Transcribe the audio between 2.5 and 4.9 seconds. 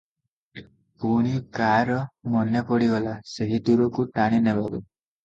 ପଡ଼ିଗଲା- ସେହି ଦୂରକୁ ଟାଣି ନେବାକୁ?